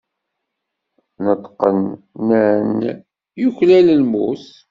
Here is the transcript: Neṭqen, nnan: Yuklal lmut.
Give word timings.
Neṭqen, 1.25 1.79
nnan: 2.25 2.79
Yuklal 3.41 3.87
lmut. 4.01 4.43